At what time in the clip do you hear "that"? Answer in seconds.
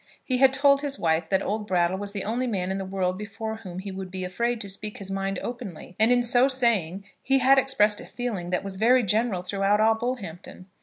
1.29-1.43, 8.49-8.63